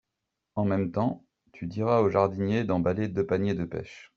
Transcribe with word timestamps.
En 0.55 0.65
même 0.65 0.91
temps, 0.91 1.27
tu 1.51 1.67
diras 1.67 1.99
au 2.01 2.09
jardinier 2.09 2.63
d’emballer 2.63 3.07
deux 3.07 3.23
paniers 3.23 3.53
de 3.53 3.65
pêches. 3.65 4.09